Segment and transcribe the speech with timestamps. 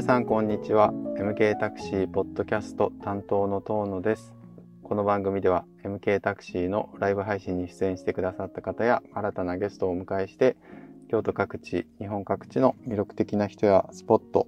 [0.00, 0.94] 皆さんこんにちは。
[1.18, 4.32] MK タクシーポッドキャスト担当の遠野です。
[4.82, 10.56] この番組では MK タクシーのライブ配信に出演してくださった方や新たなゲストをお迎えして
[11.10, 14.46] 京都各地日本各地の魅力的な人やスポット、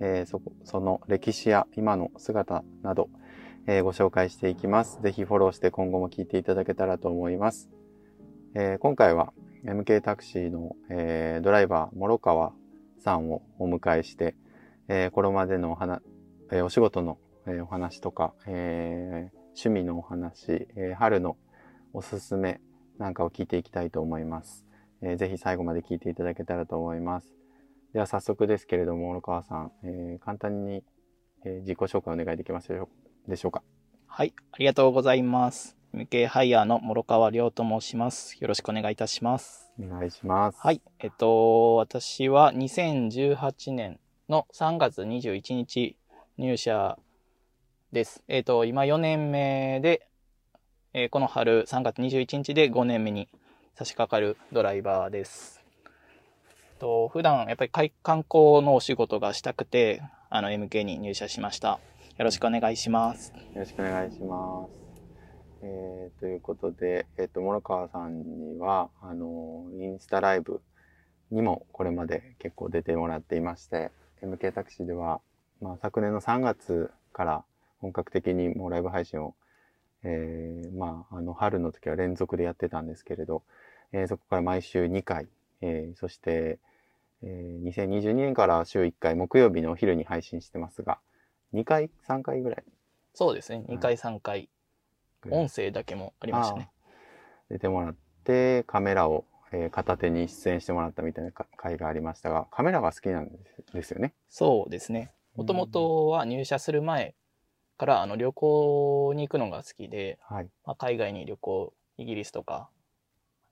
[0.00, 3.08] えー、そその歴史や今の姿など、
[3.66, 5.00] えー、ご紹介していきます。
[5.00, 7.70] ぜひフォローして今後も聞いていただけたらと思います、
[8.54, 9.32] えー、今回は
[9.64, 12.52] MK タクシーの、えドライバー諸川
[12.98, 14.34] さんをお迎えして、
[14.88, 16.00] えー、これまでのお話、
[16.50, 21.36] えー、お仕事の、えー、お話とか、えー、趣味のお話、えー、春の
[21.92, 22.60] おすすめ
[22.98, 24.66] なんかを聞いていきたいと思います。
[25.02, 27.32] えー、ぜひ最後まで聞いていただけたらと思います。
[27.92, 30.82] では早速ですけれども、小野川さん、えー、簡単に、
[31.44, 32.68] えー、自己紹介お願いできます
[33.28, 33.62] でしょうか？
[34.06, 35.76] はい、ありがとうございます。
[35.94, 38.36] MK ハイヤーの諸川亮と申します。
[38.40, 39.70] よろしくお願いいたします。
[39.78, 40.58] お願いします。
[40.60, 40.80] はい。
[41.00, 45.96] えっと、私は2018年の3月21日
[46.38, 46.98] 入社
[47.90, 48.22] です。
[48.28, 50.08] えっと、今4年目で、
[50.94, 53.28] えー、この春3月21日で5年目に
[53.74, 55.60] 差し掛かるドライバーです。
[56.78, 61.80] と普段やっぱり観光のお仕事がしたくて、あの MK に入社しました。
[62.18, 63.32] よろしくお願いします。
[63.32, 64.82] よろしくお願いします。
[65.64, 70.60] えー、ということで、えっ、ー、と、諸川さんには、あの、インスタライブ
[71.30, 75.20] にもこれまで結構出てもらっていまして、MK タクシーでは、
[75.60, 77.44] まあ、昨年の3月から
[77.80, 79.34] 本格的にもうライブ配信を、
[80.04, 83.42] えー、まあ、あの、春の時は連続でやってたんですけれど、
[83.92, 85.28] えー、そこから毎週2回、
[85.60, 86.58] えー、そして、
[87.22, 90.98] えー、2022年から週1回木曜日のお昼に配信してますが、
[91.54, 92.64] 2回、3回ぐらい。
[93.14, 94.48] そうですね、2回、3回。
[95.30, 96.68] 音声だけもありましたね。
[97.48, 97.94] 出てもらっ
[98.24, 103.30] て、カメラを、えー、片手に出演してもらったみたいな回がありましたが、カメラが好きなん
[103.72, 104.14] ですよね？
[104.28, 105.12] そうですね。
[105.36, 107.14] もともとは入社する前
[107.76, 112.68] からあの旅行に行くのが好きで、はいまあ、海外に旅行、イギリスとか、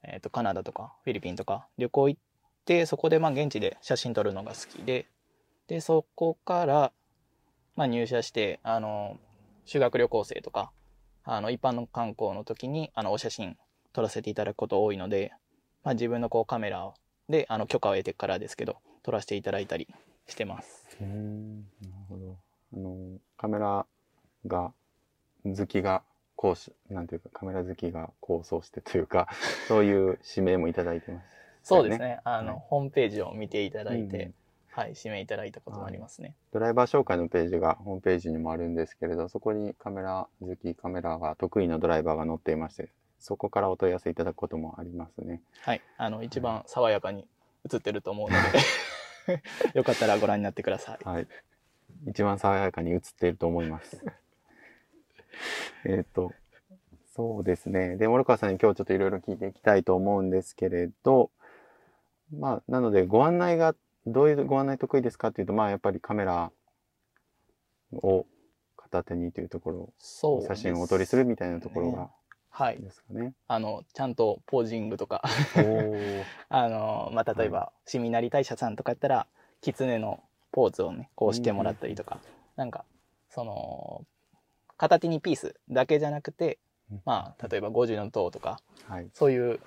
[0.03, 2.21] えー、とカナダとかフィリピンとか旅行行っ
[2.65, 5.07] て、そこでまあ現地で写真撮るのが好きで、
[5.69, 6.93] で、そこから、
[7.77, 9.19] まあ、入社して、あの、
[9.65, 10.73] 修学旅行生とか、
[11.23, 13.57] あの、一般の観光の時に、あの、お写真
[13.93, 15.33] 撮らせていただくこと多いので、
[15.83, 16.93] まあ、自分のこうカメラ
[17.29, 19.89] で、あの、許可を得てからですけど、撮らせていただいたり
[20.27, 20.97] してます。
[21.01, 21.67] うん、なる
[22.09, 22.37] ほど。
[22.75, 23.87] あの、カメラ
[24.47, 24.73] が、
[25.45, 26.03] 好きが、
[26.37, 26.55] こ
[26.91, 29.29] うなんていうか、カメラ好きが構想してというか、
[29.69, 31.29] そういう指名もいただいてます、ね、
[31.63, 32.21] そうですね。
[32.25, 34.33] あの、はい、ホームページを見ていただいて、
[34.73, 42.91] はい、指名いただいたこともありますね、ドライバー紹介のページがホームページにもあるんですけれど、そこにカメラ好き、カメラが得意なドライバーが載っていまして、
[43.21, 45.43] そこからお問い合わせいただくこともありますね。
[45.63, 45.83] はい。
[45.97, 47.27] あの、一番爽やかに
[47.71, 48.37] 映ってると思うの
[49.33, 49.43] で
[49.79, 51.05] よかったらご覧になってください。
[51.05, 51.29] はい。
[52.07, 54.03] 一番爽やかに映っていると思います。
[55.85, 56.33] えっと、
[57.15, 57.97] そうですね。
[57.97, 61.31] で、諸川さんに今日ちょっといろいろ聞いていきたいと思うんですけれど、
[62.33, 63.75] まあ、なのでご案内が
[64.07, 66.53] どういうご案内得意ですかっていうと、まあやっぱりカメラ
[67.93, 68.27] を
[68.77, 72.11] 片手にというところ、そう写真をお撮りするみたいなところが、
[72.51, 72.81] はい。
[72.81, 73.33] ですかね。
[73.49, 75.23] あの、ちゃんとポージングとか。
[76.49, 79.27] あの、まあ、例えば、はい、シミナリ大社さんとかやったら、
[79.61, 80.23] 狐の
[80.53, 82.85] ポーズをね、こうしてもらったりとか、うん、なんか、
[83.29, 84.05] その、
[84.77, 86.59] 片手にピースだけじゃなくて、
[87.05, 89.61] まあ、例えば50の塔とか、はい、そういう、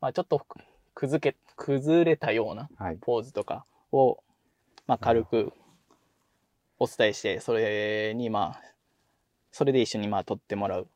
[0.00, 0.46] まあ、ちょっと
[0.94, 2.68] 崩け、崩れたような
[3.00, 4.22] ポーズとかを、
[4.86, 5.52] まあ、軽く
[6.78, 8.62] お伝えして、それにまあ、
[9.50, 10.88] それで一緒にまあ撮ってもらう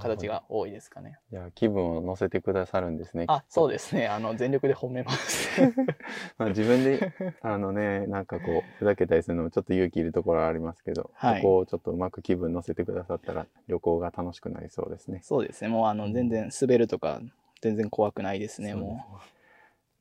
[0.00, 1.18] 形が多いですかね。
[1.30, 3.24] いや、気分を乗せてくださるんですね。
[3.28, 4.08] あ、そうですね。
[4.08, 5.60] あの、全力で褒めます。
[6.38, 15.20] まあ自分で、あのね、なんかこう、ふざけたりするのもちょっと勇気いるところはありますけど、はい、そこをちょっとうまく気分乗せてくださったら、旅行が楽しくなりそうですね。
[15.22, 15.68] そうですね。
[15.68, 17.20] もうあの、全然滑るとか、
[17.60, 19.22] 全然怖くないですね、もう。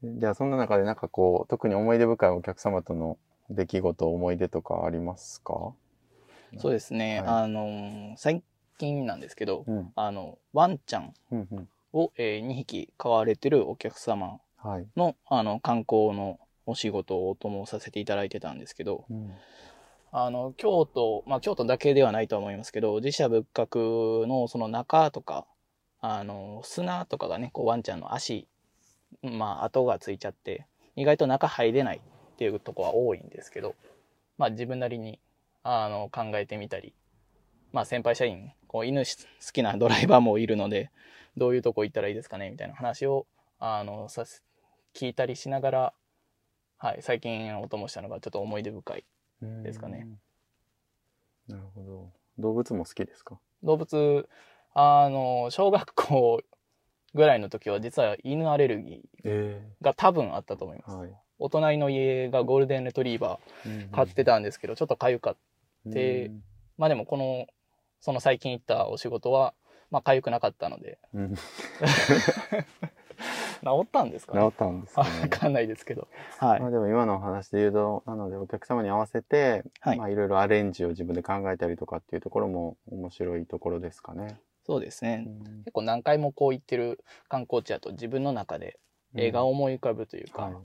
[0.03, 3.19] じゃあそんな中でなんかこう特に思い出深いお客様との
[3.51, 5.73] 出来事思い出とかありますか？
[6.57, 8.43] そうですね、はい、あの最
[8.85, 11.13] 近なんですけど、うん、あのワンちゃん
[11.93, 19.31] を、うえー、2匹飼われてるお客様のはい、あの観光のお仕事をお供させていただいてたんですけど、うん、
[20.11, 25.45] あの京都まあ京都だけではないと思いますけど自社仏閣のその中とか
[25.99, 28.47] あの砂とかがねこうワンちゃんの足
[29.21, 33.75] まあ、跡がついちゃって、意外と中入れないっていうとこは多いんですけど、
[34.37, 35.19] まあ自分なりに、
[35.63, 36.93] あの、考えてみたり、
[37.71, 39.05] まあ先輩社員、こう犬好
[39.53, 40.91] きなドライバーもいるので、
[41.37, 43.25] どういうとこ行ったらいいですかねみたいな話を、
[43.59, 44.25] あの、さ
[44.93, 45.93] 聞いたりしながら、
[46.77, 49.05] はい、最近お供したのがちょっと思い出深い
[49.63, 50.07] ですかね。
[51.47, 52.09] なるほど。
[52.39, 53.39] 動物も好きですか？
[53.63, 54.27] 動物、
[54.73, 56.41] あの、小学校
[57.13, 60.95] ぐらいの時は実は犬アレルギーが多分あったと思います。
[60.95, 65.35] はい、お隣の家がゴールデンレトリーバー飼ってたんですけど、ちょっと痒か
[65.89, 66.31] って、
[66.77, 67.47] まあでもこの、
[68.01, 69.53] その最近行ったお仕事は、
[69.89, 70.99] まあ痒くなかったので。
[73.63, 74.41] 治ったんですかね？
[74.41, 76.07] 治ったんですか、ね、 わかんないですけど。
[76.39, 76.59] はい。
[76.59, 84.39] まあでも今のお話で言うと、なのでお客様に合わせて、はい、まあいろいろアレンジを自分で考えたりとかっていうところも面白いところですかね。
[84.65, 85.27] そうですね。
[85.65, 88.79] 結構何回もこう行ってる観光地だと自分の中で
[89.15, 90.63] 映画を思い浮かぶというか、うんはい、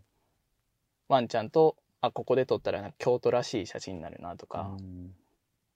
[1.08, 5.14] ワンちゃんと、あ、ここで撮ったら京都らしい写真になるなとか、うん、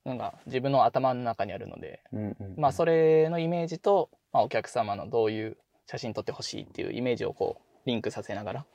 [0.04, 8.66] なんか自分の頭の中にあるので、うんうんうん、まあそれのイメージと、まあ、お客様のどういう写真撮ってほしいっていうイメージをこうリンクさせながら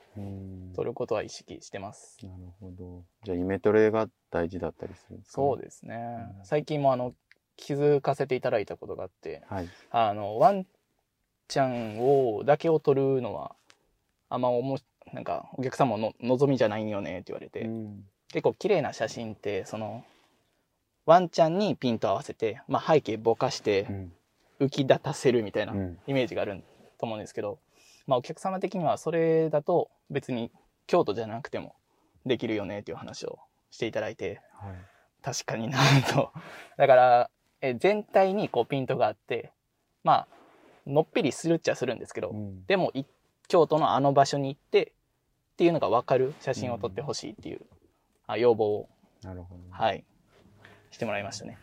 [0.74, 2.18] 撮ることは意識してます。
[2.22, 3.04] なるほど。
[3.24, 5.96] じゃあイメトレが大事だったりするんですか、ね、そうですね。
[6.44, 7.14] 最近もあの
[7.56, 10.66] 気づかせていただいたことがあって、はい、あのワン
[11.48, 13.56] ちゃんをだけを撮るのは
[14.28, 14.78] あんまおも
[15.12, 20.04] なんかお客様の望みじゃないよねって言われて、うん、結構綺麗な写真ってその
[21.06, 23.86] ワンちゃんにピント合わせて、まあ、背景ぼかして
[24.60, 25.72] 浮き立たせるみたいな
[26.06, 26.62] イメージがある
[26.98, 27.58] と思うんですけど、
[28.06, 30.50] まあ、お客様的にはそれだと別に
[30.88, 31.76] 京都じゃなくても
[32.26, 33.38] できるよねっていう話を
[33.70, 34.74] していただいて、はい、
[35.22, 35.78] 確かにな
[36.12, 36.32] と。
[36.76, 37.30] だから
[37.60, 39.52] え全体にこうピントがあって
[40.02, 40.28] まあ
[40.86, 42.92] のっぺりするっちゃするんですけど、うん、でも
[43.48, 44.92] 京都のあの場所に行って
[45.52, 47.60] っていうのが分かる写真を撮ってほしいっていう、
[48.28, 48.88] うん、要望を。
[49.22, 50.04] なるほど、ね、はい
[50.96, 51.58] してもらいましたね。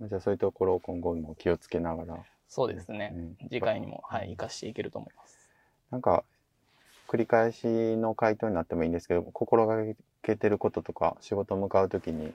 [0.00, 3.14] うん、じゃあそういうところを今後も気をつけながらそうですね。
[3.50, 5.38] 次回にも、はい、生かしていけると思います。
[5.92, 6.24] なんか、
[7.06, 7.66] 繰り返し
[7.96, 9.76] の回答になってもいいんですけど、心が
[10.22, 12.32] けてることとか、仕事向かうときに、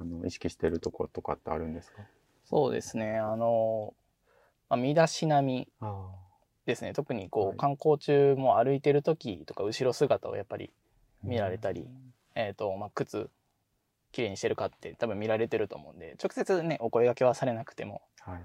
[0.00, 2.02] あの、意識してるところとかってあるんですか？
[2.44, 3.18] そうですね。
[3.18, 3.94] あの、
[4.68, 5.68] まあ、身だしなみ
[6.66, 6.92] ですね。
[6.92, 10.72] 特にこう、はい、観光中も歩いてる時とか、後ろ姿をやっぱり
[11.22, 13.30] 見られたり、うん、えっ、ー、と、まあ、靴、
[14.14, 18.40] きれいにしてるかって多分見られてると思うんで、直接ね、お声掛けはされなくても、はい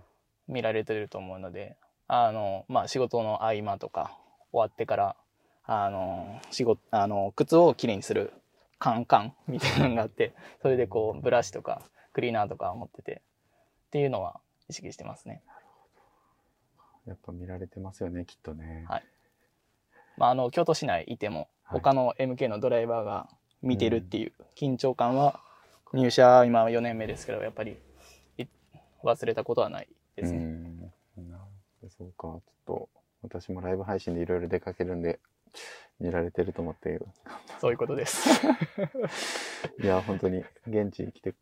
[0.50, 1.78] 見られてると思うので、
[2.08, 4.18] あの、まあ、仕事の合間とか
[4.52, 5.16] 終わってから、
[5.64, 8.34] あの、仕事、あの、靴をきれいにする
[8.80, 13.22] カンカン みたいなのがあって、それでこう、ブラシとかクリーナーとか持ってて、
[13.88, 15.44] っていうのは意識してますね。
[17.06, 18.86] やっぱ見られてますよね、きっとね。
[18.90, 19.04] はい。
[20.18, 23.30] まあ、あの、京都市内いても、他の MK のドライバーが
[23.62, 25.40] 見てるっていう緊張感は、
[25.94, 27.78] 入社今4年目ですけど、やっぱり
[29.04, 30.40] 忘れたことはないですね。
[30.40, 30.92] うん。
[31.90, 32.28] そうか。
[32.28, 32.90] ちょっと、
[33.22, 35.20] 私もライブ配信でいろいろ出かけるんで、
[36.00, 37.00] 見られてると思って
[37.60, 38.30] そういうことです。
[39.82, 41.34] いや、本当に、現地に来て、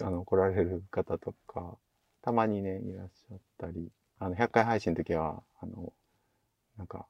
[0.00, 1.76] あの、来られる方とか、
[2.22, 5.92] たまにね、いらっしゃったり、あの、100回配信の時は、あの、
[6.76, 7.06] なんか、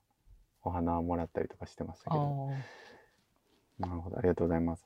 [0.62, 2.48] お花をもらったりとかしてましたけど。
[3.78, 4.84] なるほど、ありがとうございます。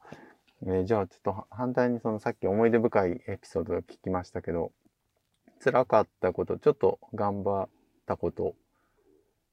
[0.65, 4.73] えー、じゃあ、ちょっと反対にそのさっき思い出深いエピソードを聞きましたけど、
[5.63, 7.69] 辛かったこと、ちょっと頑張っ
[8.07, 8.55] たこと、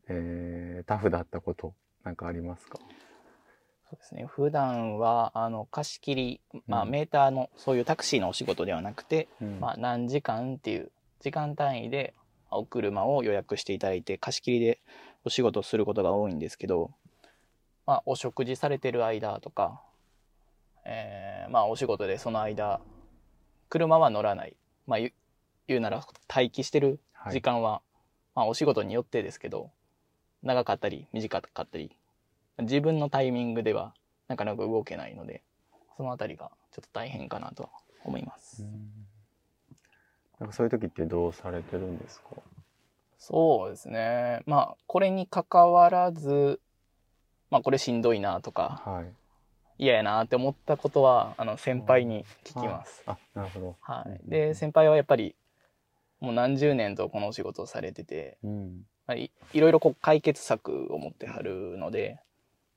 [0.07, 2.77] えー、タフだったこと、なんかありますか？
[3.89, 4.25] そうですね。
[4.25, 10.91] 普段は、あの、貸し切り、まあ、メーターの、そういうタクシーのお仕事ではなくて、うん、まあ、何時間っていう
[11.21, 12.13] 時間単位で、
[12.51, 14.79] お車を予約していただいて、貸し切りで
[15.25, 16.91] お仕事することが多いんですけど、
[17.85, 19.81] まあ、お食事されてる間とか、
[20.85, 22.81] えー、まあ、お仕事でその間、
[23.69, 24.55] 車は乗らない。
[24.87, 26.99] まあ、言うなら待機してる
[27.31, 27.81] 時間は、はい、
[28.35, 29.69] まあお仕事によってですけど、
[30.41, 31.95] 長かったり短かったり、
[32.57, 33.93] 自分のタイミングでは
[34.27, 35.43] なかなか動けないので、
[35.95, 37.69] そのあたりがちょっと大変かなと
[38.03, 38.65] 思います。
[40.39, 42.29] なんかそういう時ってどうされてるんですか？
[43.17, 44.41] そうですね。
[44.45, 46.61] まあ、これに関わらず、
[47.51, 49.13] まあ、これしんどいなとか、はい、
[49.79, 53.01] 嫌やなって思ったことは、あの、先輩に聞きます。
[53.07, 53.75] あ、なるほど。
[53.79, 54.29] はい。
[54.29, 55.35] で、先輩はやっぱり、
[56.19, 62.19] もう何十年とこのお仕事をされてて、うん、まあ、いいろいろこう解決策を持ってはるので、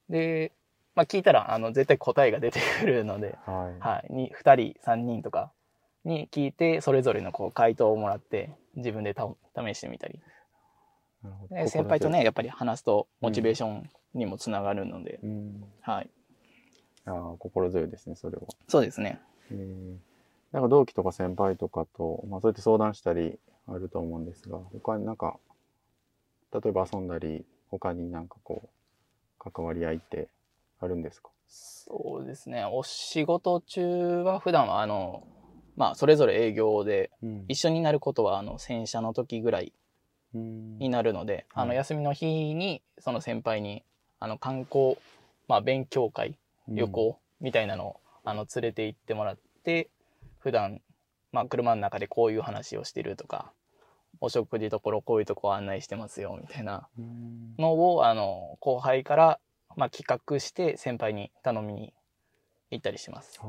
[0.08, 0.52] で、
[0.94, 5.50] まあ、聞いたらあの絶対答えが出てくるので、はい、はい、に2人3人とか
[6.04, 10.20] に聞いてそれぞれのこう回答をもらって自分でた試してみたり。
[11.50, 16.10] で先輩とねやっぱり話すとモチベーションにもつながるので、うん、はい
[17.04, 18.42] ああ心強いですねそれは。
[18.68, 19.20] そうですね。
[19.50, 19.96] えー
[20.52, 25.38] なんか同期とか先輩とかと、まあそうやって相談したりあると思うんですが、他になんか、
[26.52, 30.28] 例えば遊んだり、他になんかこう、関わり合いって
[30.78, 31.30] あるんですか？
[31.48, 32.66] そうですね。
[32.66, 35.26] お仕事中は普段はあの、
[35.76, 37.10] まあ、それぞれ営業で、
[37.48, 39.72] 一緒になることは、あの、洗車の時ぐらい
[40.34, 43.84] になるので、あの、休みの日に、その先輩に、
[44.20, 44.98] あの、観光、
[45.48, 46.36] まあ、勉強会、
[46.68, 49.90] 旅行みたいなのを、あの、連れて行ってもらって、
[50.38, 50.80] 普段、
[51.32, 53.52] まあ、車の中でこういう話をしてるとか、
[54.20, 56.88] お食事ところこういうとこ案内してますよ、みたいな
[57.58, 59.40] のを、あの、後輩から、
[59.76, 61.94] まあ、企画して先輩に頼みに
[62.70, 63.40] 行ったりします。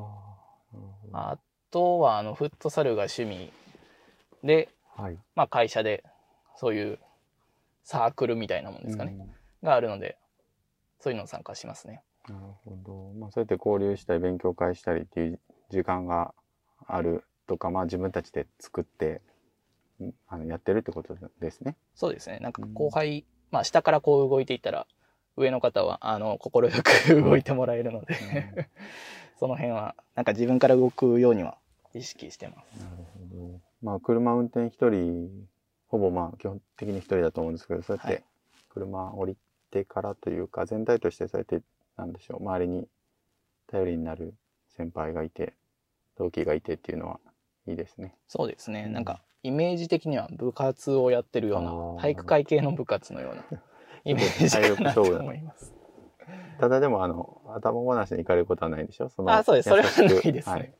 [1.11, 1.37] あ
[1.69, 3.51] とは、あの、フットサルが趣味
[4.43, 6.03] で、はい、まあ、会社で、
[6.55, 6.99] そういう
[7.83, 9.17] サークルみたいなもんですかね、
[9.61, 10.17] があるので、
[10.99, 12.01] そういうのを参加しますね。
[12.29, 13.13] なるほど。
[13.19, 15.39] まあ、そうやって交流したり、勉強会したりっていう
[15.69, 16.33] 時間が
[16.87, 19.21] あるとか、まあ、自分たちで作って、
[20.27, 21.75] あのやってるってことですね。
[21.95, 22.39] そうですね。
[22.39, 24.87] なんか後輩、うん、まあ、下からこう動いていったら、
[25.35, 28.15] 上の方は、あの、心よく動いてもらえるので、
[28.55, 28.65] うん、
[29.39, 31.57] その辺は、なんか自分から動くようには
[31.93, 32.83] 意識してます。
[32.83, 33.61] なるほど。
[33.81, 35.47] まあ、車運転一人、
[35.87, 38.23] ほぼまあ、基本的に一人だと思うんですけど、そうやって
[38.69, 39.37] 車降り
[39.71, 41.61] てからというか、全体としてそうやって、
[41.97, 42.87] なんでしょう、周りに
[43.67, 44.33] 頼りになる
[44.69, 45.53] 先輩がいて、
[46.17, 47.19] 同期がいてっていうのは
[47.67, 48.15] いいですね。
[48.27, 48.85] そうですね。
[48.87, 53.43] うん、なんか、イメージ的には部活をやってるような、体育会系の部活のような
[54.05, 55.73] イメージかなと思います。
[56.59, 59.09] ただでも、あの、頭ごなしに行かれることはないでしょ？
[59.09, 59.69] そのあ、そうです。
[59.69, 60.55] それはないですね。
[60.55, 60.73] はい、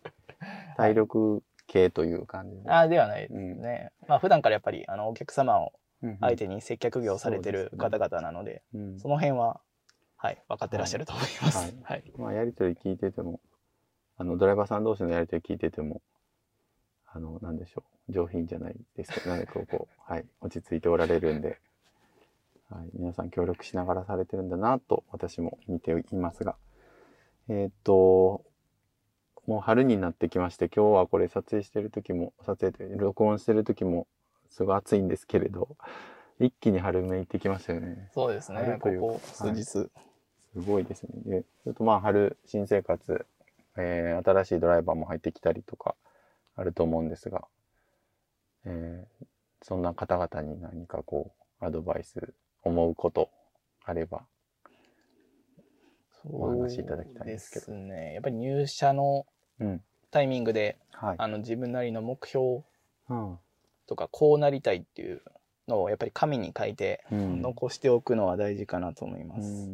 [0.78, 2.72] 体力系という感じで。
[2.72, 3.92] あ、ではないですね。
[4.02, 5.74] うん、まあ、普段からやっぱり、あの、お客様を
[6.22, 9.62] 相手に接客業されてる方々なので、そ、ねうん、その辺は、
[10.24, 11.58] はい、分かってらっしゃると思います。
[11.58, 11.76] はい。
[11.84, 13.42] はい、まあ、やりとり聞いてても、
[14.18, 16.02] あの、ドライバーさん同士のやりとり聞いてても、
[17.12, 18.14] あの、なんでしょう。
[18.14, 21.60] 上品じゃないですけど、 なんかこう、はい、落ち着いておられるんで、
[22.70, 26.56] はい、皆さん協力しながらされてるんだなと私も見ていますが、
[27.50, 28.46] えっ、と、
[29.46, 34.08] もう春になってきまして、今日はこれ撮影してる時も、撮影で録音してる時も
[34.48, 35.76] すごい暑いんですけれど、
[36.40, 38.10] 一気に春めいてきましたよね。
[38.14, 39.90] そうですね、ここ数日、はい、
[40.54, 41.10] すごいですね。
[41.26, 43.26] で、ちょっとまあ春、新生活、
[43.78, 45.96] えー、新しいドライバーも入ってきたりとか
[46.56, 47.46] あると思うんですが、
[48.66, 49.26] えー、
[49.64, 51.32] そんな方々に何かこ
[51.62, 52.34] う、アドバイス
[52.64, 53.30] 思うこと
[53.84, 54.24] あれば、
[56.26, 57.66] お話しいただきたいんですけど。
[57.66, 58.14] ですね。
[58.14, 59.26] やっぱり入社の
[60.12, 62.62] タイミングで、うんはい、あの自分なりの目標
[63.88, 65.22] とか、こうなりたいっていう
[65.68, 69.70] のをやっぱり紙に書いて残しておくのは大事かなと思います。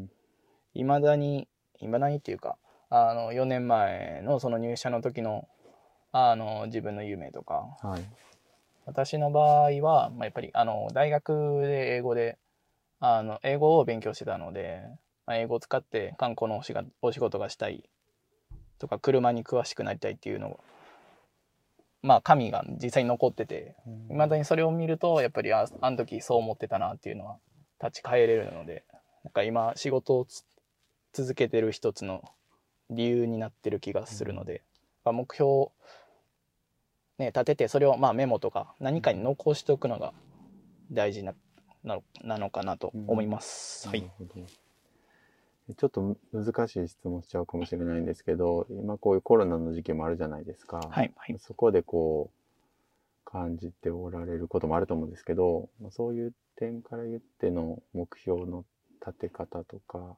[0.79, 1.47] い、う、ま、ん、だに、
[1.79, 2.57] いまだにっていうか、
[2.89, 5.47] あの、4年前のその入社の時の、
[6.11, 8.03] あの、自分の夢とか、はい、
[8.85, 12.37] 私の場合は、まあ、やっぱり、あの、大学で英語で
[12.99, 14.81] あの、英語を勉強してたので、
[15.25, 17.89] まあ、英語を使って観光のおしがお仕事がしたい
[18.77, 20.59] とか、車に詳しくなりたいっていうのを、
[22.01, 23.75] まあ、紙が実際に残ってて、
[24.09, 27.37] いまだにそれを見ると、やっぱりあ、あの時そう思ってたなっていうのは
[27.81, 28.83] 立ち返れるので、
[29.23, 30.27] なんか今、仕事を
[31.13, 32.23] 続けてる一つの
[32.89, 34.63] 理由になってる気がするので、
[35.05, 35.71] うん、目標を、
[37.17, 40.13] ね、立てて、それをまあメモとか何かに残しておくのが
[40.91, 41.33] 大事な
[41.83, 43.87] ななのかなと思います。
[43.87, 44.11] うん、はい。
[45.77, 50.77] ちょっと難しい質問しちゃうかもしれないんですけど、今こういうコロナの時期もあるじゃないですか。
[50.77, 51.13] はい。
[51.15, 52.39] はい、そこでこう、
[53.31, 58.65] 感じておられることもあると思うんですけど、そういう点から言っての目標の
[59.05, 60.17] 立て方とか、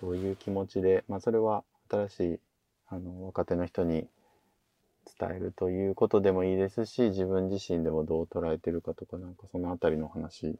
[0.00, 2.40] どういう気持ちで、まあそれは新しい
[2.88, 4.06] あの若手の人に
[5.18, 10.58] 伝えるということでもいいですし、自分自身でもどう捉えてるかとか、なんかそのあたりの話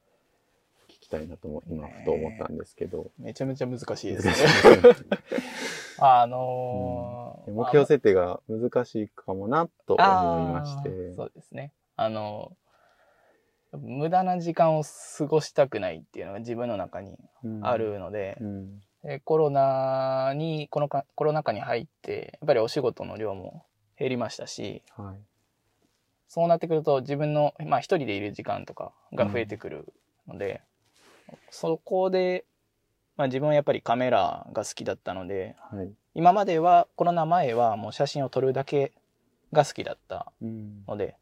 [0.88, 3.10] 聞きたいなと今ふと思ったんですけど。
[3.18, 4.34] めちゃめちゃ難しいですね。
[6.00, 11.14] あのーうん、目標設定が難しいかもなと思いまして。
[11.16, 11.72] そうですね。
[11.96, 17.18] あのー、無駄な時間を過ごしたくないっていうのが自分の中に
[17.62, 18.82] あるので、うんうん、
[19.24, 23.64] コロナに、このかコロナ禍に入って、やっぱりお仕事の量も
[23.98, 25.16] 減りましたし、はい、
[26.28, 29.92] そうなってくると自分の、まあ一人でいる時間とかが増えてくる
[30.26, 30.62] ので、
[31.30, 32.44] うん、そこで、
[33.16, 38.92] まあ自分はやっぱりカメラが好きだったので、はい、今までは、コロナ前はもう写真を撮るだけ
[39.52, 40.32] が好きだった
[40.86, 41.16] ので、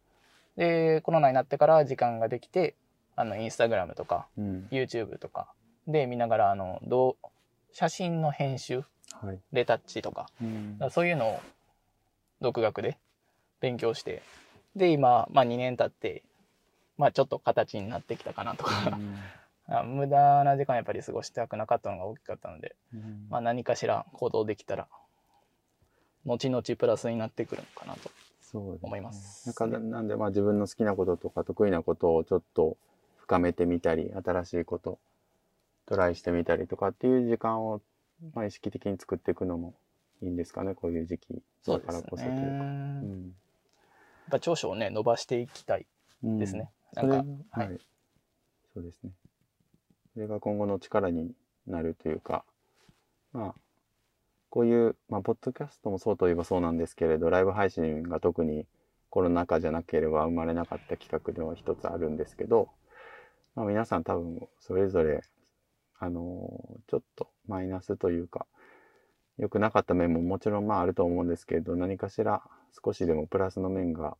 [0.57, 2.75] うん、で、コロナになってから時間ができて、
[3.15, 5.53] あの、インスタグラムとか、うん、YouTube とか
[5.87, 7.27] で見ながら、あの、どう、
[7.79, 11.41] 写真の編集、はい、レタッチとか、うん、そういうのを
[12.41, 12.97] 独学で
[13.61, 14.23] 勉強して、
[14.75, 16.23] で、今、まあ2年経って、
[16.97, 18.99] まあちょっと形になってきたかなとか。
[19.85, 24.89] 無駄な時間やっぱり過ごしたくなかったのが大きかったので、うん、まあ何かしら行動できたら、
[26.25, 28.11] 後々プラスになってくるのかなと
[28.81, 29.53] 思います。
[29.53, 32.79] すね、なんかなんでまあ自分の好きなこととか得意なことをちょっと
[33.19, 34.99] 深めてみたり、新しいこと、
[35.87, 37.81] トライしてみたりとかっていう時間を、
[38.35, 39.75] まあ、意識的に作っていくのも
[40.23, 42.37] いいんですかね、こういう時期だからこそというか。
[42.37, 45.87] うね、うん、やっぱ長所をね、伸ばしていきたい
[46.23, 46.71] ですね。
[46.97, 47.81] うん、なんか、はい、はい。
[48.75, 49.11] そうですね。
[50.15, 51.33] それが今後の力に
[51.67, 52.45] なるというか、
[53.33, 53.55] まあ、
[54.51, 58.67] こういう、まあ、ポッドキャストもそうといえばそうなんですけれど、ライブ配信が特に
[59.11, 62.71] コロナ禍じゃなければ生まれなかった企画では一つあるんですけど、
[63.55, 65.23] まあ、皆さん多分それぞれ、
[65.99, 66.21] あの
[66.89, 68.47] ちょっとマイナスというか、
[69.39, 72.43] 良くなかった面ももちろんまああると思うんですけれど、何かしら
[72.85, 74.17] 少しでもプラスの面が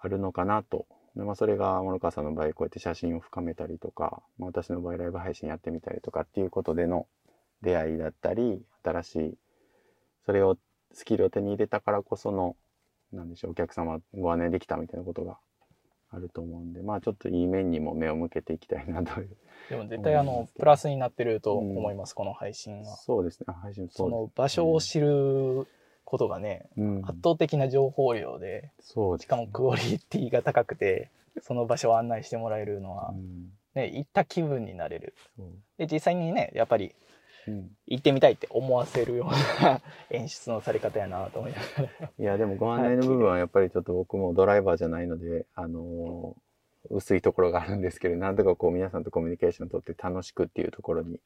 [0.00, 0.86] あるのかなと。
[1.14, 7.06] でまあ、それが諸川さんの場合こうやって写真を深めたりとか、まあ、私の場合ライブ配信やってみたりとかっていうことでの
[7.60, 9.38] 出会いだったり、新しい、
[10.24, 10.56] それを、
[10.94, 12.56] スキルを手に入れたからこその、
[13.12, 15.38] なんでしょう、お客様ご案内できたみたいなことが
[16.12, 19.36] あると思うんで、まあちょっといい面にも目を向けていきたいなという。
[19.70, 22.96] でも絶対あの、プラスになってると思います、うん、この配信は。
[22.96, 25.66] そうですね、配信その場所を知る
[26.04, 35.14] ことがね、うん、圧倒的な情報量で、そう、ね、しかもクオリティが高くて、その場所を案内してもらえるのは、うん、ね、行った気分になれる。
[35.78, 36.94] で、実際にね、やっぱり、
[37.86, 39.80] 行ってみたいって思わせるような
[40.10, 42.10] 演出のされ方やなと思いながら。
[42.18, 51.20] いや、でもご案内の部分はやっぱりちょっと僕もドライバーじゃないので、あのー、薄いところがあるんですけど、なんとかこう皆さんとコミュニケーションをとって楽しくっていうところに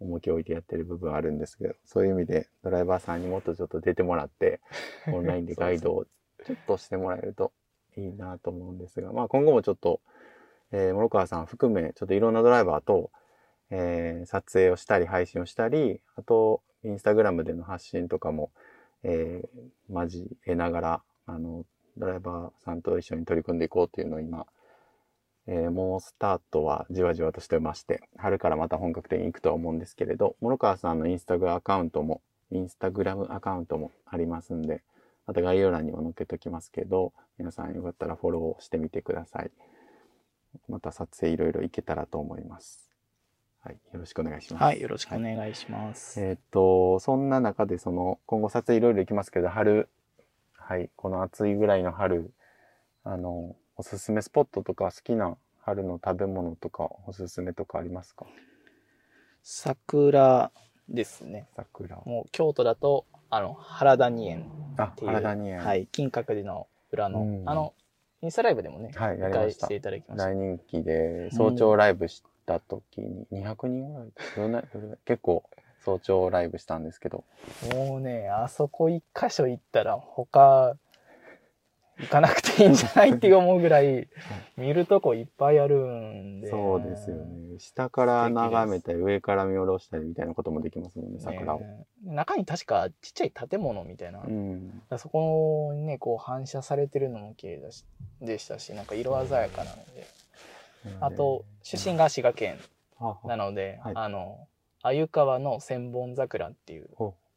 [0.00, 4.60] 重きを置いてやってる部分はあるんですけど、そういう意味でドライバーさんにもっとちょっと出てもらって、
[5.12, 6.06] オンラインでガイドを
[6.44, 7.52] ちょっとしてもらえると
[7.96, 10.00] いいなと思うんですが、まあ今後もちょっと、
[10.72, 13.10] えー、諸川さん含め、ちょっといろんなドライバーと、
[13.70, 18.50] えー、撮影をしたり配信をしたり、あと、インスタグラムでの発信とかも、
[19.02, 21.64] えー、交えながら、あの、
[21.96, 24.46] ドライバーさんと一緒に取り組んでいこうというのを今、
[25.48, 34.82] えー、もうスタートはじわじわとしてまして、春からまた本格的に行くとは思うんですけれど、諸川さんのインスタグラムアカウントも、インスタグラムアカウントもありますんで、
[35.26, 39.50] また概要欄にも載っけときますけど、皆さんよかったらフォローしてみてください。
[40.68, 42.85] また撮影いろいろ行けたらと思います。
[43.66, 44.62] はい、よろしくお願いします。
[44.62, 46.20] はい、よろしくお願いします。
[46.20, 49.88] はい、えっ、と、そんな中で、その、今後撮影いろいろ行きますけど、春、
[50.52, 52.30] はい、この暑いぐらいの春、
[53.02, 58.26] あの、おすすめスポットとか好きな春の食べ物とかおすすめとかありますか？
[59.42, 60.52] 桜
[60.88, 61.48] ですね。
[61.56, 61.96] 桜。
[62.06, 64.48] もう京都だと、あの、原谷園
[64.80, 65.10] っていう。
[65.10, 65.58] 原谷園。
[65.58, 67.74] はい、金閣寺の裏の、うん、あの、
[68.22, 69.66] インスタライブでもね、はい、やりました。
[69.66, 70.24] していただきました。
[70.24, 73.98] 大人気で、早朝ライブしった時に200人ぐ
[74.52, 74.64] らい？
[75.04, 75.44] 結構
[75.84, 77.24] 早朝ライブしたんですけど。
[77.74, 80.76] もうねあそこ一箇所行ったら他
[81.98, 84.06] 行かなくていいんじゃないって思うぐらい
[84.58, 86.50] 見るとこいっぱいあるんで。
[86.50, 87.58] そうですよね。
[87.58, 97.86] 下から眺めたり上から見下ろしたりみたいなこともできますもんね桜を、ね、中に確かちっちゃい建物みたいな、うん、そこにねこう反射されてるのも綺麗だし
[98.20, 100.06] でしたしなんか色鮮やかなので
[101.00, 102.58] あと、出身が滋賀県
[103.24, 104.48] なので、はい、あの、
[104.82, 106.88] 鮎川の千本桜っていう。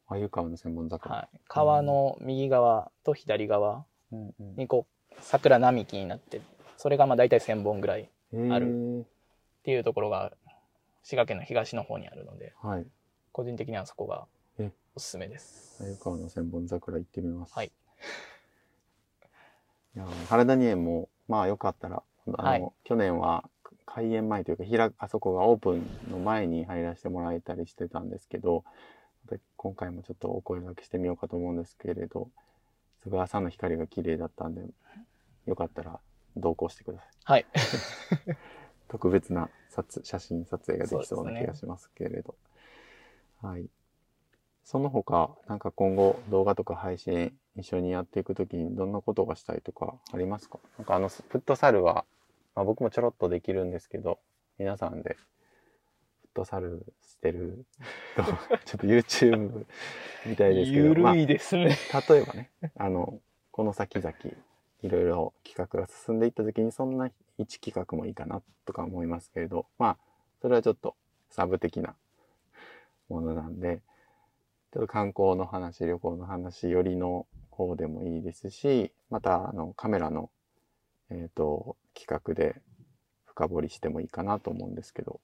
[0.08, 1.14] 鮎川の千本桜。
[1.14, 1.40] はい。
[1.48, 3.84] 川の右側と左側
[4.56, 6.40] にこう、桜並木になって、
[6.76, 8.08] それがまあ大体千本ぐらい
[8.50, 9.04] あるっ
[9.62, 10.32] ていうところが、
[11.02, 12.86] 滋賀県の東の方にあるので、はい、
[13.32, 14.26] 個人的にはそこが
[14.94, 15.82] おすすめです。
[15.82, 17.54] 鮎川の千本桜行ってみます。
[17.54, 17.72] はい。
[19.96, 22.02] いや原田に園も、まあよかったら
[22.38, 23.44] あの、はい、去年は
[23.86, 28.64] 開園前というか開あそこがオープンの前に入らせてもらえたりしてたんですけど
[29.56, 32.28] 今回もちょっとお声がけしてみようかと思うんですけれど
[33.02, 34.62] すごい朝の光が綺麗だったんで
[35.46, 36.00] よかったら
[36.36, 37.08] 同行してください。
[37.24, 37.46] はい。
[38.88, 42.34] 特別な撮写真撮影ができそうな気がしますけれど。
[43.42, 43.68] ね、はい。
[44.64, 50.58] その他、なんか今後動画とか配信一緒にやっていくときにどんなことがしたいとかありますか？
[50.78, 52.04] なんかあのフットサルは、
[52.54, 54.18] まあ、僕もちょろっとできるんですけど、
[54.58, 55.26] 皆さんでフッ
[56.34, 57.64] トサルしてる
[58.16, 58.24] と、
[58.64, 59.66] ちょっと YouTube
[60.26, 60.88] みたいですけど。
[60.88, 64.12] ゆるいですね、まあ、例えばね、あの、この先々、
[64.82, 69.98] いろいろ企画が進んでいったときにそんな一企画もいいかなとか思いますけれど、まあ、
[70.40, 70.96] それはちょっと
[71.28, 71.94] サブ的な
[73.08, 73.82] ものなんで、
[74.72, 80.30] ちょっと観光の話、旅行の話よりの方でもいいですし、また、あの、カメラの、
[81.10, 82.60] えっ、ー、と、企画で、
[83.26, 85.20] 深掘りしてもいいかなと思うんですけど。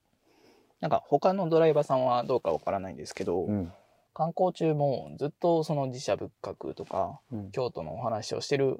[0.79, 3.73] なんか他のドライバーさんはどうかわからないんですけど、うん、
[4.13, 8.79] 観光中もずっとその自社仏閣とか、うん、京都のお話をしてる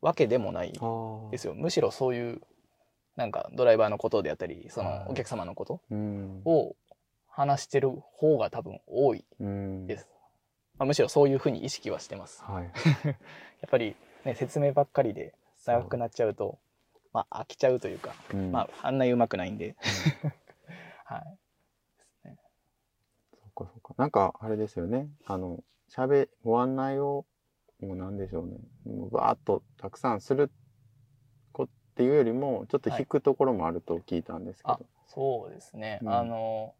[0.00, 0.72] わけでもない
[1.30, 1.54] ですよ。
[1.54, 2.40] むしろそういう
[3.16, 5.80] なんかドライバーのことであったり、そのお客様のこと
[6.44, 6.76] を
[7.28, 9.24] 話してる方が多分多い
[9.86, 10.08] です。
[10.78, 12.42] まあ、むしろそういうふうに意識はしてます。
[12.42, 12.64] はい、
[13.06, 13.12] や
[13.66, 15.34] っぱりね、説明ばっかりで
[15.64, 16.58] 長くなっちゃうと、
[17.12, 19.76] まあ飽きちゃうというか、うん、まああんなにうまくないんで。
[21.04, 21.18] は
[22.24, 22.28] い。
[22.28, 22.36] ね。
[23.34, 23.94] そっかそっか。
[23.98, 25.08] なんかあれですよね。
[25.26, 27.26] あの、喋、ご案内を、
[27.80, 28.56] もうなんでしょうね。
[28.86, 30.50] もうバーッとたくさんする
[31.52, 34.72] こっていうよりも、ちょっと引くところもあると聞いたんですけど。
[34.74, 35.98] はい、そうですね。
[36.02, 36.74] うん、あの、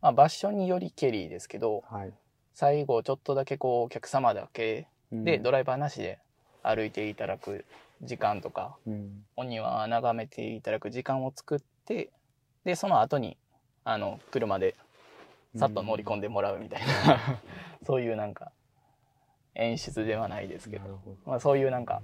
[0.00, 2.12] まあ、場所によりケリーですけど、はい、
[2.54, 6.18] 最後ちょっとだけこうお客様だけで、ドライバーなしで
[6.62, 7.64] 歩いていただく
[8.04, 12.10] 時間とか、うん、お庭眺めていただく時間を作って
[12.64, 13.36] でその後に
[13.84, 14.76] あの車で
[15.56, 18.50] さっと乗り込んでもらうみたいな、うん、そういうなんか
[19.54, 20.88] 演出ではないですけど。
[20.88, 22.02] ど、まあ、そういうなんか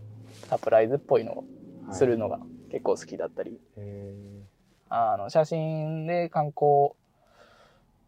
[0.49, 1.45] サプライズっぽいのを
[1.93, 2.39] するのが
[2.71, 3.87] 結構好きだったり、はい、
[4.89, 6.93] あの写真で観光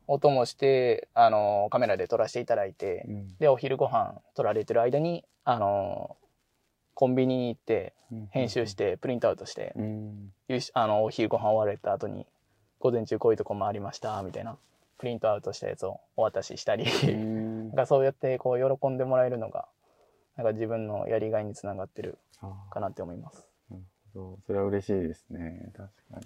[0.07, 6.17] お供して、あの、カメラで撮らせていただいて、うん、で、お昼ご飯撮られてる間に、あの、
[6.95, 7.95] コンビニに行って、
[8.31, 10.33] 編集して、プリントアウトして、うん、
[10.75, 12.27] あの、お昼ご飯終われた後に、
[12.79, 14.57] 午前中こういうとこもありました、みたいな、
[14.99, 19.67] プリントアウトしたやつをお渡ししたり、 なんかそうやってこう喜んでもらえるのが、
[20.37, 22.19] なんか自分のやりがいにつながってる
[22.71, 23.49] かなって思います。
[23.71, 23.83] なる
[24.15, 24.39] ほど。
[24.47, 25.73] それは嬉しいですね。
[25.75, 26.21] 確か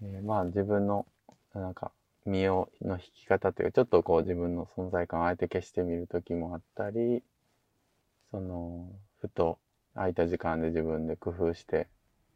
[0.00, 0.14] に。
[0.16, 1.06] えー、まあ自分の、
[1.54, 1.92] なんか、
[2.26, 7.22] 身をの引き方というかちょっとこう自分の存在感をあえて消してみる時もあったり
[8.32, 8.88] その
[9.20, 9.58] ふと
[9.96, 11.88] 空いた時間で自分で工夫して、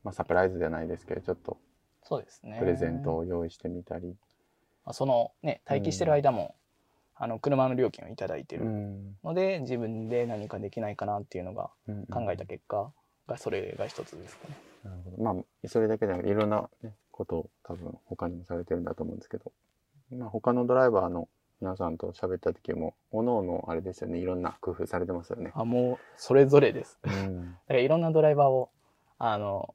[0.02, 1.58] まあ、サプライズじゃないですけどちょっと
[2.02, 2.58] そうですね。
[2.58, 4.16] プレゼントを用意してみたり。
[4.92, 6.54] そのね待機してる間も、
[7.18, 8.64] うん、あの車の料金を頂いてる
[9.22, 11.70] ので、うん、自分で何かできないかなっていうのが
[12.10, 12.90] 考えた結果
[13.28, 14.54] がそれが一つですかね。
[14.84, 15.22] なるほど。
[15.22, 19.52] まあそれだけでいろんな、ね、ことを多分他にもされてるんだと思うんですけど。
[20.16, 21.28] まあ、他のドライバーの
[21.60, 25.52] 皆さんと喋った時も、おのおのあれですよね、いろんな工夫されてますよね。
[25.54, 26.98] あ、もう、それぞれです。
[27.04, 28.70] うん、 だからいろんなドライバーを、
[29.18, 29.74] あの、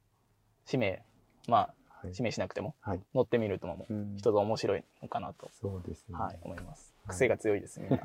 [0.66, 1.06] 指名、
[1.48, 3.86] まあ、はい、指名しなくても、はい、乗ってみるとも、
[4.18, 6.18] 人が面白いのかなと、そうですね。
[6.18, 6.96] はい、思います。
[7.08, 8.02] 癖が強いですね。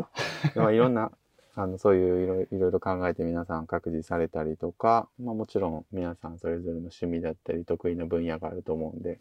[0.56, 1.10] はい、いろんな、
[1.54, 9.20] あの、そういういろいろ考えて皆さん各自されたりとか、まあもちろん皆さんそれぞれの趣味だったり得意な分野があると思うんで、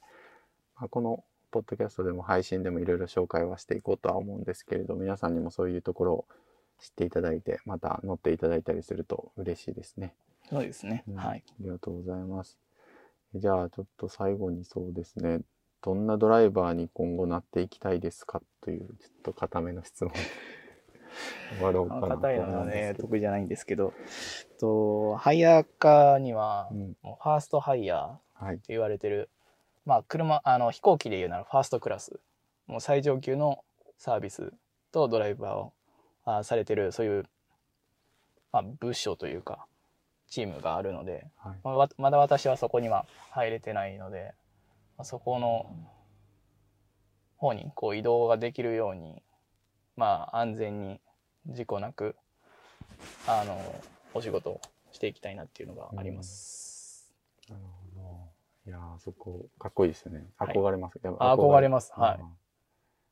[0.76, 6.26] まあ、このポッドキャストでも配信でもいろいろ紹介はしていこうとは思うんですけれど、皆さんにもそういうところを
[6.80, 10.14] 知っていただいて、また乗っていただいたりすると嬉しいですね。
[10.50, 11.04] そうですね。
[11.08, 11.44] うん、はい。
[11.48, 12.58] ありがとうございます。
[13.36, 15.42] じゃあ、ちょっと最後にそうですね。
[15.82, 20.14] どんなドライバーに今後なっていきたいですかという、ちょっと固めの質問。
[21.58, 23.94] 終わろうかな硬いのはね、得意じゃないんですけど、
[24.60, 29.30] とハイヤーカーには、うん、ファーストハイヤーって言われてる、
[29.90, 32.20] まあ、車、あの、飛行機で言うならファーストクラス、
[32.68, 33.64] もう最上級の
[33.98, 34.54] サービス
[34.92, 35.74] とドライバーを
[36.26, 37.26] あされてる、そういう、
[38.52, 39.66] まあ、部署というか、
[40.28, 44.36] チームがあるので、はい、まあ、まだ私はそこには入れてないので、
[44.96, 45.66] まあ、そこの
[47.38, 49.24] 方にこう移動ができるように、
[49.98, 51.02] まあ、安全に
[51.48, 52.16] 事故なく、
[53.26, 53.60] あの、
[54.14, 57.12] お仕事をしていきたいなっていうのがあります。
[57.50, 57.79] なるほど。
[58.70, 60.28] いやそこ、かっこいいですよね。
[60.38, 61.00] 憧れます。
[61.04, 61.92] はい、憧れます。
[61.96, 62.20] は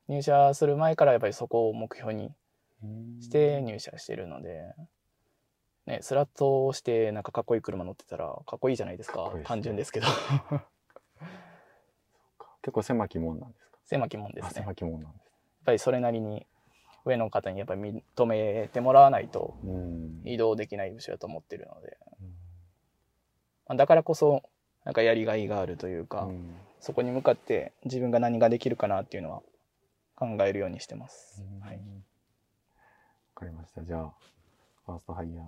[0.08, 0.12] い。
[0.14, 2.30] 入社する前からやっぱりそこを目標に
[3.20, 4.76] して入社してるので、
[5.88, 9.30] ね、スラットをしてなんかかっこいい車乗ってたらかっこいいじゃないですか。
[9.32, 10.06] すね、単純ですけど
[12.62, 13.78] 結構狭き門なんですか？
[13.84, 14.52] 狭き門ですね。
[14.62, 15.26] 狭き門なんです。
[15.26, 16.46] やっぱりそれなりに
[17.04, 19.56] 上の方にやっぱり認めてもらわないと
[20.24, 21.98] 移動できない部署だと思ってるので、
[23.66, 24.44] まあ、だからこそ
[24.88, 29.42] なんかやりがいがあるというか、うん、そこに向かって自分が何ができるかなっていうのは
[30.16, 31.44] 考えるようにしてます。
[31.62, 31.76] うん、はい。
[31.76, 31.82] わ
[33.36, 33.84] かりました。
[33.84, 34.14] じゃあ、
[34.86, 35.46] ファーストハイヤー、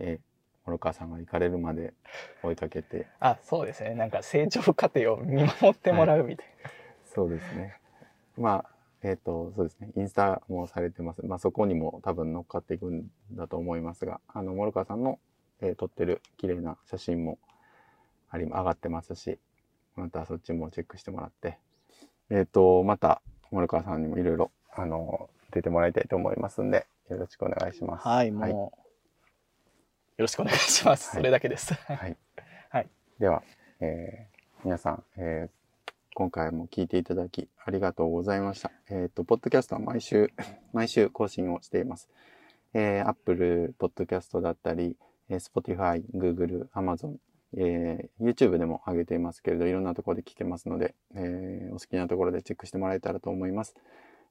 [0.00, 0.20] え、
[0.64, 1.94] 諸川さんが行かれるまで
[2.42, 3.06] 追いかけて。
[3.20, 3.94] あ、そうですね。
[3.94, 6.64] なんか成長過程を見守ってもらうみたいな。
[6.64, 6.72] はい、
[7.04, 7.76] そうですね。
[8.36, 8.70] まあ、
[9.04, 9.92] えっ、ー、と、そうですね。
[9.94, 11.24] インスタもされてます。
[11.24, 15.20] まあ、そこにも多分乗っかっていくんだと思いますが、あの、諸川さんの、
[15.60, 17.38] えー、撮ってる綺麗な写真も
[18.30, 19.38] あり、上がってますし、
[19.94, 21.58] またそっちもチェックしてもらって、
[22.30, 28.06] えっ、ー、と、また、森川さんにもいろいろ、あの、出てもらいたいと思いますんで、よろしくお願いします。
[28.06, 28.72] はい、もう、はい、よ
[30.18, 31.10] ろしくお願いします。
[31.10, 31.74] はい、それだけです。
[31.74, 32.16] はい。
[32.70, 32.88] はい。
[33.18, 33.42] では、
[33.80, 35.50] えー、皆さん、えー、
[36.14, 38.70] 今回も聞いていただきありがとうございました。
[38.90, 40.30] えっ、ー、と、ポッドキャストは毎週、
[40.72, 42.08] 毎週更新をしています。
[42.74, 44.96] えー、Apple Podcast だったり、
[45.30, 47.16] Spotify、Google、Amazon、
[47.54, 53.74] えー、YouTube でも上げていますけれど、いろんなところで聞けますので、えー、お好きなところでチェックしてもらえたらと思います。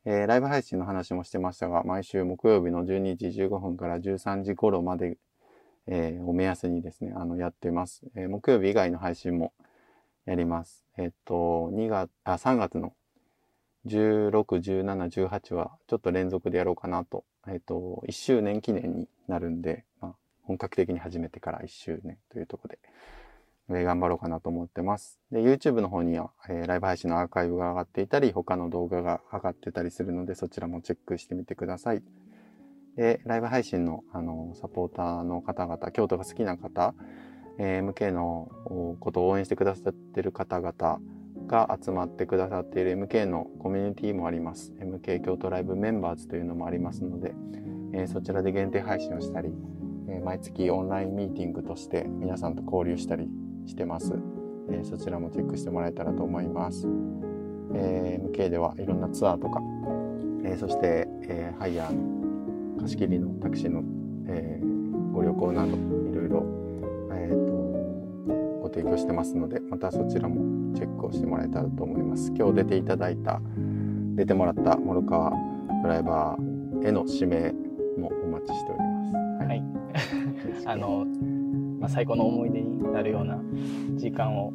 [0.05, 5.17] えー、ライブ配信の話もしてましたが、毎週木曜日の12時15分から13時頃まで、
[5.87, 8.03] え、を目安にですね、あの、やってます。
[8.15, 9.53] え、木曜日以外の配信も
[10.25, 10.83] やります。
[10.97, 12.93] えっと、2月、あ、3月の
[13.85, 17.23] 16、17、18はちょっと連続でやろうかなと。
[17.47, 22.75] えっと、1周年記念になるんで、まあ、本格的に始めてから1周年というところ
[23.71, 25.19] で、え、頑張ろうかなと思ってます。
[25.31, 32.03] で、YouTube の方には、え、ライブ配信のアーカイブが上がっていたり、他の動画が上がってたりするので、そちらもチェックしてみてください。
[32.95, 36.93] で、ライブ配信の、あの、サポーターの方々、京都が好きな方、
[37.57, 38.51] えー、MK の
[38.99, 40.99] ことを応援してくださってる方々
[41.47, 44.73] が集まってくださっている MK のコミュニティもあります。
[44.79, 47.33] MK 京都ライブメンバーズというのもありますので、
[47.93, 49.53] えー、そちらで限定配信をしたり、
[50.07, 53.29] え、毎月オンラインミーティングとして皆さんと交流したり
[53.65, 54.13] してます。
[54.69, 56.87] えそちらもチェックしてもらえたらと思います。
[57.73, 59.61] え MK ではいろんなツアーとか、
[60.43, 63.83] えそして、えハイヤーの貸し切りのタクシーの、
[64.27, 64.59] え
[65.13, 66.65] ご旅行などいろいろ
[67.25, 67.51] えーと、
[68.61, 73.41] ご提供してますのでまたそちらもチェックをしてもらえたらと思います今日出ていただいた
[74.15, 75.31] 出てもらった諸川
[75.81, 77.51] ドライバーへの指名
[77.97, 78.74] もお待ちしております、
[80.65, 81.05] あの、
[81.79, 83.41] まあ、最高の思い出になるような
[83.95, 84.53] 時間を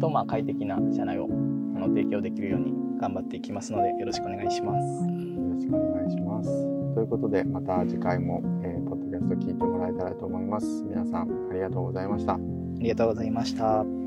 [0.00, 1.28] と、まあ、快適な車内を
[1.76, 4.86] あの提供できるように頑張っていきますのでよろしくお願いします。
[5.04, 6.50] よろしくお願いします。
[6.94, 10.84] ということでまた次回も、えー、ポッドキャスト聞いてもらえたらと思います。
[10.84, 12.34] 皆さんありがとうございました。
[12.34, 12.38] あ
[12.80, 13.99] りがとうございました